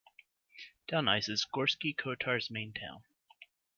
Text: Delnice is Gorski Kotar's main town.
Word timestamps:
Delnice 0.89 1.29
is 1.29 1.45
Gorski 1.53 1.95
Kotar's 1.95 2.49
main 2.49 2.73
town. 2.73 3.03